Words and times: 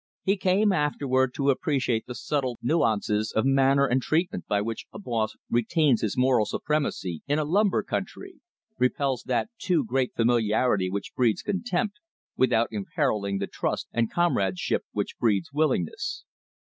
He 0.23 0.35
came 0.35 0.71
afterward 0.71 1.31
to 1.35 1.51
appreciate 1.51 2.07
the 2.07 2.15
subtle 2.15 2.57
nuances 2.63 3.31
of 3.31 3.45
manner 3.45 3.85
and 3.85 4.01
treatment 4.01 4.47
by 4.47 4.59
which 4.59 4.87
a 4.91 4.97
boss 4.97 5.35
retains 5.47 6.01
his 6.01 6.17
moral 6.17 6.47
supremacy 6.47 7.21
in 7.27 7.37
a 7.37 7.45
lumber 7.45 7.83
country, 7.83 8.39
repels 8.79 9.21
that 9.27 9.51
too 9.59 9.85
great 9.85 10.15
familiarity 10.15 10.89
which 10.89 11.13
breeds 11.13 11.43
contempt, 11.43 11.99
without 12.35 12.69
imperiling 12.71 13.37
the 13.37 13.45
trust 13.45 13.89
and 13.93 14.11
comradeship 14.11 14.83
which 14.91 15.19
breeds 15.19 15.53
willingness. 15.53 16.23